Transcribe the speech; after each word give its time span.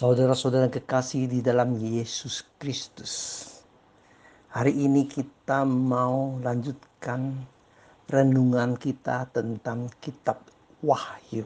Saudara-saudara 0.00 0.72
kekasih 0.72 1.28
di 1.28 1.44
dalam 1.44 1.76
Yesus 1.76 2.40
Kristus. 2.56 3.44
Hari 4.48 4.72
ini 4.72 5.04
kita 5.04 5.68
mau 5.68 6.40
lanjutkan 6.40 7.36
renungan 8.08 8.80
kita 8.80 9.28
tentang 9.28 9.92
kitab 10.00 10.40
Wahyu. 10.80 11.44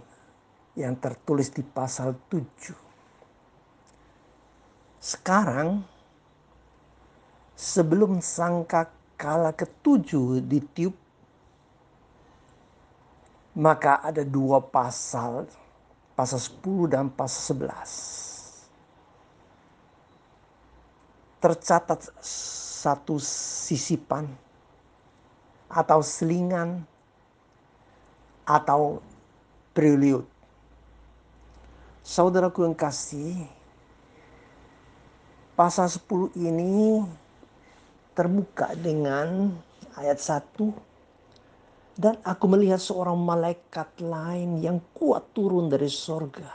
yang 0.79 0.95
tertulis 1.02 1.51
di 1.51 1.66
pasal 1.66 2.15
tujuh 2.30 2.90
sekarang 5.01 5.80
sebelum 7.56 8.20
sangka 8.20 8.93
kala 9.16 9.51
ketujuh 9.57 10.45
ditiup 10.45 10.92
maka 13.57 13.98
ada 14.04 14.23
dua 14.23 14.60
pasal 14.60 15.48
pasal 16.15 16.38
10 16.38 16.92
dan 16.92 17.09
pasal 17.09 17.57
11 17.57 18.20
tercatat 21.40 22.12
satu 22.20 23.16
sisipan 23.16 24.29
atau 25.73 26.04
selingan 26.04 26.85
atau 28.45 29.01
prelude. 29.73 30.29
Saudaraku 32.04 32.68
yang 32.68 32.76
kasih 32.76 33.48
pasal 35.61 35.93
10 35.93 36.41
ini 36.41 37.05
terbuka 38.16 38.73
dengan 38.80 39.53
ayat 39.93 40.16
1 40.16 42.01
dan 42.01 42.16
aku 42.25 42.49
melihat 42.49 42.80
seorang 42.80 43.21
malaikat 43.21 43.93
lain 44.01 44.65
yang 44.65 44.81
kuat 44.97 45.21
turun 45.37 45.69
dari 45.69 45.93
sorga 45.93 46.49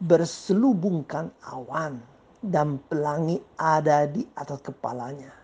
berselubungkan 0.00 1.28
awan 1.52 2.00
dan 2.40 2.80
pelangi 2.88 3.44
ada 3.60 4.08
di 4.08 4.24
atas 4.40 4.64
kepalanya 4.64 5.36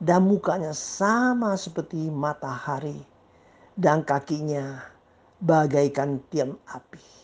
dan 0.00 0.24
mukanya 0.24 0.72
sama 0.72 1.52
seperti 1.52 2.08
matahari 2.08 2.96
dan 3.76 4.00
kakinya 4.08 4.88
bagaikan 5.36 6.16
tiang 6.32 6.56
api 6.64 7.17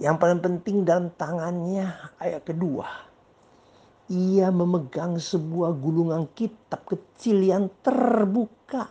yang 0.00 0.16
paling 0.16 0.40
penting 0.40 0.88
dalam 0.88 1.12
tangannya 1.12 1.92
ayat 2.16 2.48
kedua. 2.48 2.88
Ia 4.08 4.48
memegang 4.48 5.20
sebuah 5.20 5.76
gulungan 5.76 6.28
kitab 6.32 6.84
kecil 6.88 7.44
yang 7.44 7.68
terbuka. 7.84 8.88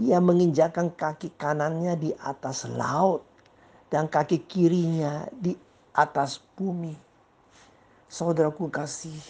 Ia 0.00 0.20
menginjakkan 0.20 0.92
kaki 0.92 1.36
kanannya 1.36 1.96
di 1.96 2.10
atas 2.16 2.68
laut 2.68 3.24
dan 3.88 4.08
kaki 4.08 4.44
kirinya 4.44 5.28
di 5.32 5.56
atas 5.96 6.42
bumi. 6.58 6.92
Saudaraku 8.08 8.68
kasih, 8.68 9.20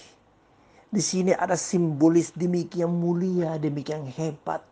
di 0.90 1.02
sini 1.02 1.34
ada 1.34 1.58
simbolis 1.58 2.34
demikian 2.34 2.90
mulia, 2.90 3.58
demikian 3.58 4.06
hebat. 4.06 4.62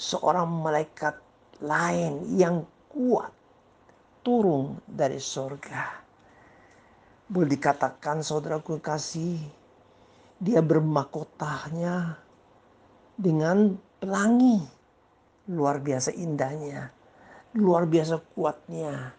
Seorang 0.00 0.48
malaikat 0.48 1.16
lain 1.60 2.24
yang 2.40 2.64
kuat 2.88 3.39
turun 4.20 4.80
dari 4.84 5.20
sorga. 5.20 6.00
Boleh 7.30 7.54
dikatakan 7.54 8.26
saudaraku 8.26 8.82
kasih, 8.82 9.38
dia 10.40 10.60
bermakotanya 10.64 12.18
dengan 13.14 13.78
pelangi. 14.02 14.64
Luar 15.50 15.82
biasa 15.82 16.14
indahnya, 16.14 16.94
luar 17.58 17.86
biasa 17.86 18.22
kuatnya, 18.34 19.14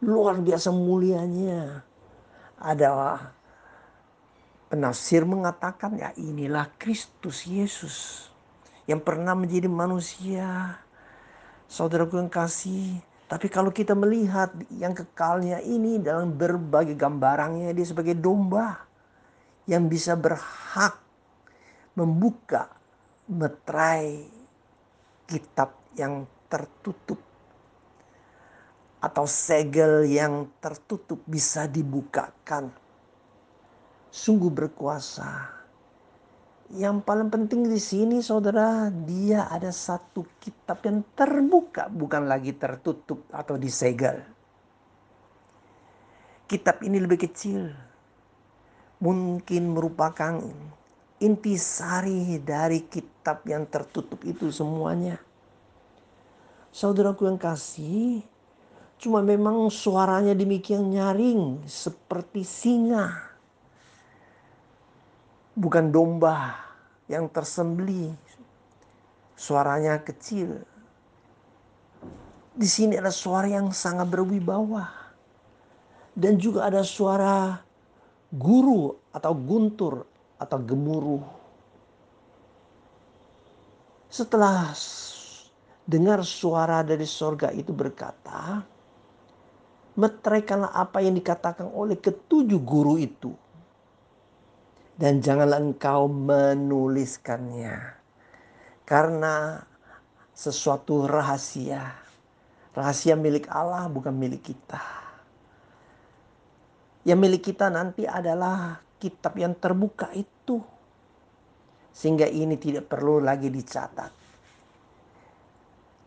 luar 0.00 0.40
biasa 0.40 0.72
mulianya. 0.72 1.84
Ada 2.60 3.20
penafsir 4.72 5.24
mengatakan 5.28 5.96
ya 5.96 6.12
inilah 6.16 6.68
Kristus 6.80 7.44
Yesus 7.44 8.28
yang 8.88 9.00
pernah 9.04 9.36
menjadi 9.36 9.68
manusia. 9.68 10.80
Saudaraku 11.70 12.18
yang 12.18 12.32
kasih, 12.32 12.98
tapi 13.30 13.46
kalau 13.46 13.70
kita 13.70 13.94
melihat 13.94 14.50
yang 14.74 14.90
kekalnya 14.90 15.62
ini 15.62 16.02
dalam 16.02 16.34
berbagai 16.34 16.98
gambarannya 16.98 17.70
dia 17.70 17.86
sebagai 17.86 18.18
domba 18.18 18.82
yang 19.70 19.86
bisa 19.86 20.18
berhak 20.18 20.98
membuka 21.94 22.66
metrai 23.30 24.26
kitab 25.30 25.78
yang 25.94 26.26
tertutup 26.50 27.22
atau 28.98 29.24
segel 29.30 30.10
yang 30.10 30.50
tertutup 30.58 31.22
bisa 31.22 31.70
dibukakan. 31.70 32.74
Sungguh 34.10 34.50
berkuasa 34.50 35.59
yang 36.70 37.02
paling 37.02 37.34
penting 37.34 37.66
di 37.66 37.82
sini 37.82 38.22
saudara, 38.22 38.94
dia 38.94 39.50
ada 39.50 39.74
satu 39.74 40.22
kitab 40.38 40.86
yang 40.86 41.02
terbuka, 41.18 41.90
bukan 41.90 42.30
lagi 42.30 42.54
tertutup 42.54 43.26
atau 43.34 43.58
disegel. 43.58 44.22
Kitab 46.46 46.78
ini 46.86 47.02
lebih 47.02 47.26
kecil. 47.26 47.74
Mungkin 49.02 49.74
merupakan 49.74 50.38
intisari 51.18 52.38
dari 52.38 52.86
kitab 52.86 53.42
yang 53.50 53.66
tertutup 53.66 54.22
itu 54.22 54.54
semuanya. 54.54 55.18
Saudaraku 56.70 57.26
yang 57.26 57.40
kasih, 57.40 58.22
cuma 58.94 59.26
memang 59.26 59.66
suaranya 59.74 60.38
demikian 60.38 60.86
nyaring 60.86 61.66
seperti 61.66 62.46
singa 62.46 63.29
bukan 65.54 65.90
domba 65.90 66.54
yang 67.10 67.26
tersembeli. 67.26 68.14
Suaranya 69.34 69.98
kecil. 70.04 70.62
Di 72.54 72.68
sini 72.68 73.00
ada 73.00 73.10
suara 73.10 73.48
yang 73.48 73.72
sangat 73.72 74.06
berwibawa. 74.10 74.86
Dan 76.12 76.36
juga 76.36 76.68
ada 76.68 76.84
suara 76.84 77.56
guru 78.28 78.92
atau 79.10 79.32
guntur 79.32 80.04
atau 80.36 80.58
gemuruh. 80.60 81.24
Setelah 84.10 84.74
dengar 85.86 86.20
suara 86.26 86.82
dari 86.82 87.06
sorga 87.06 87.54
itu 87.54 87.70
berkata, 87.70 88.60
meteraikanlah 89.94 90.74
apa 90.74 91.02
yang 91.02 91.14
dikatakan 91.14 91.70
oleh 91.70 91.98
ketujuh 91.98 92.58
guru 92.60 92.98
itu 92.98 93.32
dan 95.00 95.24
janganlah 95.24 95.64
engkau 95.64 96.12
menuliskannya. 96.12 97.96
Karena 98.84 99.56
sesuatu 100.36 101.08
rahasia. 101.08 101.88
Rahasia 102.76 103.16
milik 103.16 103.48
Allah 103.48 103.88
bukan 103.88 104.12
milik 104.12 104.52
kita. 104.52 104.84
Yang 107.08 107.18
milik 107.18 107.42
kita 107.48 107.72
nanti 107.72 108.04
adalah 108.04 108.76
kitab 109.00 109.40
yang 109.40 109.56
terbuka 109.56 110.12
itu. 110.12 110.60
Sehingga 111.96 112.28
ini 112.28 112.60
tidak 112.60 112.92
perlu 112.92 113.24
lagi 113.24 113.48
dicatat. 113.48 114.12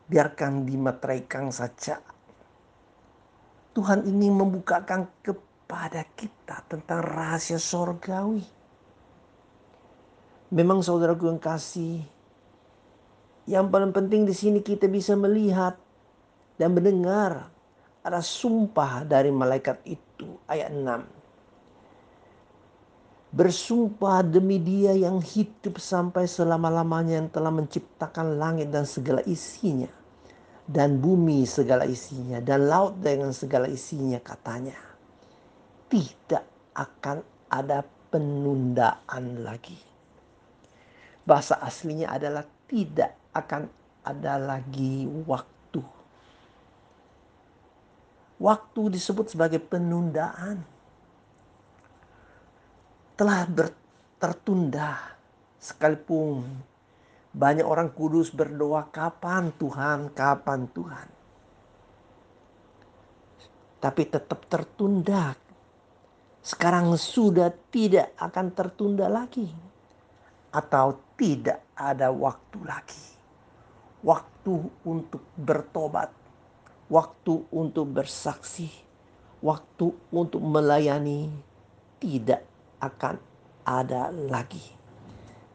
Biarkan 0.05 0.69
dimeteraikan 0.69 1.49
saja. 1.49 1.97
Tuhan 3.73 4.05
ingin 4.05 4.37
membukakan 4.37 5.09
kepada 5.25 6.05
kita 6.13 6.61
tentang 6.69 7.01
rahasia 7.01 7.57
sorgawi 7.57 8.62
Memang 10.53 10.85
saudaraku 10.85 11.33
yang 11.33 11.41
kasih, 11.41 12.05
yang 13.49 13.73
paling 13.73 13.89
penting 13.89 14.21
di 14.29 14.37
sini 14.37 14.61
kita 14.61 14.85
bisa 14.85 15.17
melihat 15.17 15.73
dan 16.61 16.77
mendengar 16.77 17.49
ada 18.05 18.21
sumpah 18.21 19.01
dari 19.01 19.33
malaikat 19.33 19.81
itu 19.87 20.37
ayat 20.45 20.69
6. 20.69 21.23
Bersumpah 23.33 24.21
demi 24.21 24.61
dia 24.61 24.93
yang 24.93 25.17
hidup 25.17 25.81
sampai 25.81 26.29
selama-lamanya 26.29 27.17
yang 27.17 27.33
telah 27.33 27.49
menciptakan 27.49 28.37
langit 28.37 28.69
dan 28.69 28.85
segala 28.85 29.25
isinya. 29.25 29.89
Dan 30.69 31.01
bumi 31.01 31.41
segala 31.49 31.89
isinya. 31.89 32.37
Dan 32.37 32.69
laut 32.69 33.01
dengan 33.01 33.33
segala 33.33 33.65
isinya 33.65 34.21
katanya. 34.21 34.77
Tidak 35.89 36.77
akan 36.77 37.17
ada 37.49 37.81
penundaan 38.13 39.41
lagi. 39.41 39.92
Bahasa 41.23 41.55
aslinya 41.63 42.11
adalah 42.11 42.43
tidak 42.67 43.15
akan 43.31 43.71
ada 44.03 44.35
lagi 44.35 45.07
waktu. 45.23 45.81
Waktu 48.43 48.81
disebut 48.91 49.31
sebagai 49.31 49.63
penundaan 49.63 50.67
telah 53.15 53.47
tertunda 54.19 55.15
sekalipun 55.63 56.43
banyak 57.33 57.65
orang 57.65 57.89
kudus 57.89 58.29
berdoa 58.29 58.93
kapan 58.93 59.49
Tuhan, 59.57 60.13
kapan 60.13 60.69
Tuhan. 60.69 61.07
Tapi 63.81 64.01
tetap 64.05 64.45
tertunda. 64.45 65.33
Sekarang 66.43 66.93
sudah 66.93 67.49
tidak 67.71 68.13
akan 68.19 68.53
tertunda 68.53 69.09
lagi. 69.09 69.49
Atau 70.53 71.01
tidak 71.17 71.65
ada 71.73 72.13
waktu 72.13 72.61
lagi. 72.61 73.05
Waktu 74.05 74.53
untuk 74.85 75.25
bertobat. 75.33 76.13
Waktu 76.87 77.49
untuk 77.49 77.89
bersaksi. 77.89 78.69
Waktu 79.41 79.89
untuk 80.13 80.39
melayani. 80.45 81.33
Tidak 81.97 82.41
akan 82.79 83.15
ada 83.65 84.13
lagi. 84.13 84.61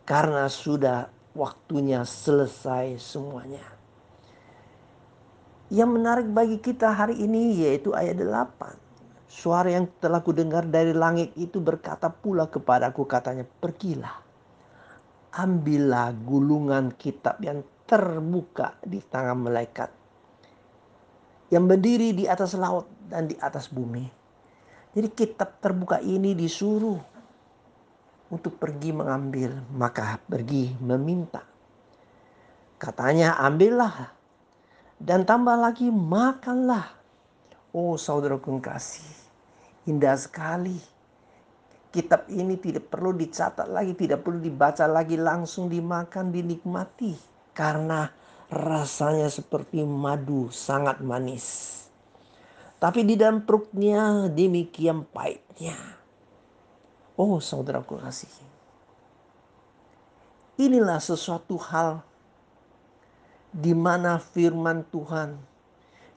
Karena 0.03 0.51
sudah 0.51 1.07
waktunya 1.37 2.03
selesai 2.03 2.99
semuanya. 2.99 3.63
Yang 5.69 5.91
menarik 6.01 6.29
bagi 6.33 6.59
kita 6.65 6.97
hari 6.97 7.21
ini 7.21 7.61
yaitu 7.61 7.93
ayat 7.93 8.17
8. 8.17 8.89
Suara 9.29 9.69
yang 9.69 9.85
telah 10.01 10.25
kudengar 10.25 10.65
dari 10.65 10.97
langit 10.97 11.37
itu 11.37 11.61
berkata 11.61 12.09
pula 12.09 12.49
kepadaku 12.49 13.05
katanya 13.05 13.45
pergilah. 13.45 14.28
Ambillah 15.29 16.17
gulungan 16.25 16.97
kitab 16.97 17.41
yang 17.45 17.61
terbuka 17.85 18.81
di 18.85 19.01
tangan 19.01 19.49
malaikat. 19.49 19.91
Yang 21.49 21.65
berdiri 21.65 22.09
di 22.13 22.25
atas 22.29 22.53
laut 22.57 22.89
dan 23.09 23.29
di 23.29 23.37
atas 23.41 23.69
bumi. 23.73 24.05
Jadi 24.93 25.09
kitab 25.13 25.61
terbuka 25.61 26.01
ini 26.01 26.33
disuruh 26.33 27.01
untuk 28.29 28.61
pergi 28.61 28.93
mengambil, 28.93 29.65
maka 29.73 30.21
pergi 30.29 30.77
meminta. 30.81 31.45
Katanya, 32.77 33.41
ambillah 33.41 34.13
dan 34.99 35.23
tambah 35.23 35.55
lagi 35.55 35.89
makanlah. 35.89 36.99
Oh 37.71 37.95
saudaraku 37.95 38.59
kasih, 38.59 39.07
indah 39.87 40.19
sekali. 40.19 40.98
Kitab 41.89 42.29
ini 42.29 42.61
tidak 42.61 42.93
perlu 42.93 43.17
dicatat 43.17 43.65
lagi, 43.65 43.97
tidak 43.97 44.21
perlu 44.21 44.45
dibaca 44.45 44.85
lagi, 44.85 45.17
langsung 45.17 45.73
dimakan, 45.73 46.29
dinikmati. 46.29 47.17
Karena 47.57 48.13
rasanya 48.53 49.33
seperti 49.33 49.81
madu, 49.85 50.53
sangat 50.53 51.01
manis. 51.01 51.77
Tapi 52.79 53.03
di 53.03 53.19
dalam 53.19 53.43
perutnya 53.43 54.31
demikian 54.31 55.03
pahitnya. 55.09 55.75
Oh 57.19 57.43
saudaraku 57.43 57.99
kasih. 57.99 58.31
Inilah 60.59 61.03
sesuatu 61.03 61.59
hal 61.59 62.07
di 63.51 63.75
mana 63.75 64.23
firman 64.23 64.87
Tuhan, 64.95 65.35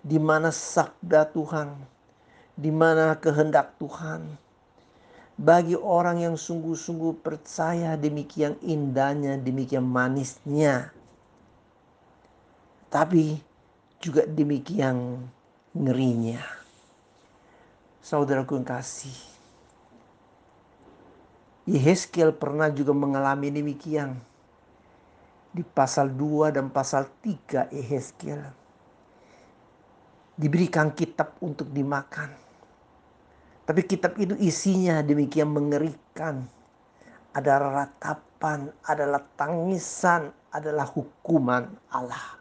di 0.06 0.22
mana 0.22 0.54
sabda 0.54 1.26
Tuhan, 1.34 1.74
di 2.54 2.70
mana 2.70 3.18
kehendak 3.18 3.74
Tuhan. 3.82 4.38
Bagi 5.42 5.74
orang 5.74 6.22
yang 6.22 6.38
sungguh-sungguh 6.38 7.26
percaya 7.26 7.98
demikian 7.98 8.62
indahnya, 8.62 9.42
demikian 9.42 9.82
manisnya. 9.82 10.94
Tapi 12.94 13.42
juga 13.98 14.30
demikian 14.30 15.18
ngerinya. 15.74 16.46
Saudaraku 18.06 18.62
yang 18.62 18.70
kasih 18.70 19.32
Yehezkiel 21.70 22.34
pernah 22.34 22.74
juga 22.74 22.92
mengalami 22.92 23.54
demikian. 23.54 24.18
Di 25.52 25.62
pasal 25.62 26.10
2 26.10 26.50
dan 26.52 26.68
pasal 26.74 27.06
3 27.22 27.70
Yehezkiel. 27.70 28.42
Diberikan 30.36 30.90
kitab 30.92 31.38
untuk 31.40 31.70
dimakan. 31.70 32.51
Tapi 33.72 33.88
kitab 33.88 34.20
itu 34.20 34.36
isinya 34.36 35.00
demikian 35.00 35.48
mengerikan. 35.48 36.44
Ada 37.32 37.56
ratapan, 37.64 38.68
adalah 38.84 39.24
tangisan, 39.40 40.36
adalah 40.52 40.84
hukuman 40.92 41.72
Allah. 41.88 42.36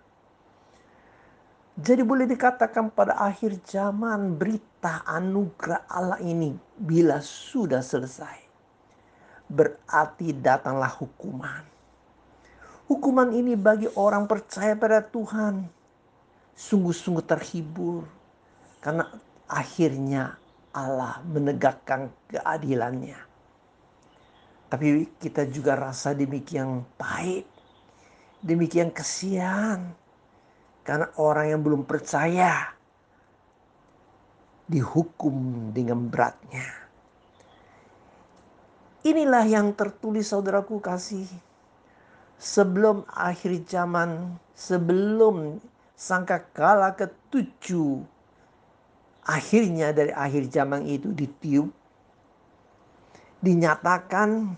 Jadi 1.78 2.02
boleh 2.02 2.26
dikatakan 2.26 2.90
pada 2.90 3.14
akhir 3.14 3.62
zaman 3.62 4.34
berita 4.34 5.06
anugerah 5.06 5.86
Allah 5.86 6.18
ini 6.18 6.58
bila 6.74 7.22
sudah 7.22 7.78
selesai 7.78 8.50
berarti 9.46 10.34
datanglah 10.34 10.90
hukuman. 10.98 11.62
Hukuman 12.90 13.30
ini 13.30 13.54
bagi 13.54 13.86
orang 13.94 14.26
percaya 14.26 14.74
pada 14.74 14.98
Tuhan 14.98 15.62
sungguh-sungguh 16.58 17.22
terhibur 17.22 18.02
karena 18.82 19.06
akhirnya 19.46 20.34
Allah 20.70 21.18
menegakkan 21.26 22.10
keadilannya. 22.30 23.18
Tapi 24.70 25.10
kita 25.18 25.50
juga 25.50 25.74
rasa 25.74 26.14
demikian 26.14 26.86
pahit, 26.94 27.46
demikian 28.38 28.94
kesian 28.94 29.90
karena 30.86 31.10
orang 31.18 31.46
yang 31.58 31.60
belum 31.66 31.82
percaya 31.82 32.70
dihukum 34.70 35.68
dengan 35.74 36.06
beratnya. 36.06 36.66
Inilah 39.02 39.42
yang 39.48 39.74
tertulis 39.74 40.30
saudaraku 40.30 40.78
kasih. 40.78 41.26
Sebelum 42.40 43.04
akhir 43.10 43.66
zaman, 43.68 44.38
sebelum 44.54 45.60
sangka 45.98 46.40
kala 46.54 46.96
ketujuh, 46.96 48.00
akhirnya 49.24 49.92
dari 49.92 50.12
akhir 50.14 50.48
zaman 50.48 50.86
itu 50.88 51.12
ditiup, 51.12 51.68
dinyatakan, 53.40 54.56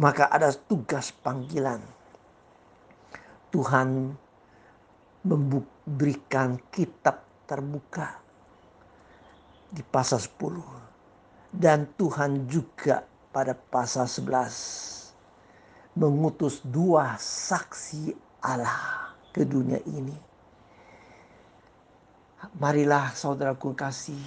maka 0.00 0.28
ada 0.32 0.52
tugas 0.52 1.12
panggilan. 1.12 1.80
Tuhan 3.52 4.16
memberikan 5.22 6.56
kitab 6.72 7.20
terbuka 7.44 8.16
di 9.68 9.84
pasal 9.84 10.24
10 10.24 11.52
dan 11.52 11.84
Tuhan 12.00 12.48
juga 12.48 13.04
pada 13.28 13.52
pasal 13.52 14.08
11 14.08 14.92
mengutus 15.92 16.64
dua 16.64 17.20
saksi 17.20 18.16
Allah 18.40 19.12
ke 19.36 19.44
dunia 19.44 19.80
ini. 19.84 20.31
Marilah 22.58 23.14
saudaraku 23.14 23.70
kasih, 23.78 24.18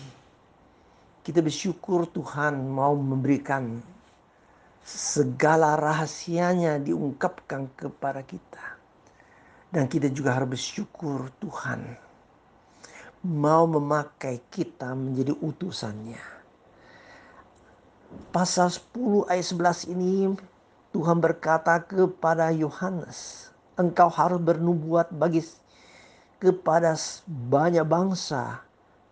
kita 1.19 1.43
bersyukur 1.43 2.07
Tuhan 2.07 2.63
mau 2.72 2.95
memberikan 2.95 3.84
segala 4.86 5.75
rahasianya 5.75 6.79
diungkapkan 6.79 7.67
kepada 7.75 8.24
kita. 8.24 8.79
Dan 9.67 9.91
kita 9.91 10.07
juga 10.07 10.39
harus 10.39 10.55
bersyukur 10.55 11.27
Tuhan 11.43 11.84
mau 13.25 13.67
memakai 13.67 14.39
kita 14.53 14.95
menjadi 14.95 15.36
utusannya 15.36 16.36
pasal 18.31 18.72
10 18.72 19.31
ayat 19.31 19.45
11 19.48 19.91
ini 19.91 20.36
Tuhan 20.95 21.19
berkata 21.19 21.84
kepada 21.84 22.55
Yohanes, 22.55 23.51
engkau 23.75 24.07
harus 24.07 24.39
bernubuat 24.39 25.12
bagi 25.12 25.43
kepada 26.39 26.95
banyak 27.25 27.85
bangsa 27.87 28.59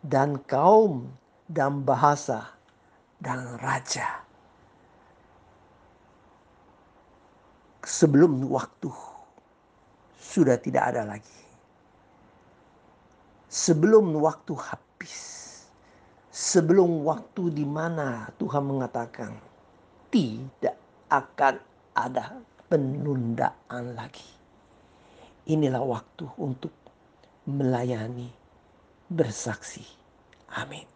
dan 0.04 0.40
kaum 0.46 1.08
dan 1.48 1.82
bahasa 1.82 2.52
dan 3.24 3.56
raja. 3.64 4.24
Sebelum 7.84 8.48
waktu 8.48 8.92
sudah 10.20 10.56
tidak 10.60 10.96
ada 10.96 11.04
lagi. 11.04 11.40
Sebelum 13.52 14.18
waktu 14.18 14.56
habis 14.58 15.34
sebelum 16.34 17.06
waktu 17.06 17.54
di 17.54 17.62
mana 17.62 18.26
Tuhan 18.42 18.66
mengatakan 18.66 19.38
tidak 20.10 20.74
akan 21.14 21.62
ada 21.94 22.42
penundaan 22.66 23.94
lagi. 23.94 24.26
Inilah 25.46 25.86
waktu 25.86 26.26
untuk 26.42 26.74
melayani, 27.46 28.30
bersaksi. 29.10 29.86
Amin. 30.48 30.93